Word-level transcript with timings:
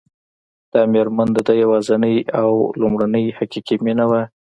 دا 0.73 0.81
مېرمن 0.93 1.27
د 1.33 1.37
ده 1.47 1.53
یوازېنۍ 1.63 2.17
او 2.41 2.51
لومړنۍ 2.81 3.25
حقیقي 3.37 3.75
مینه 3.85 4.05
وه 4.09 4.21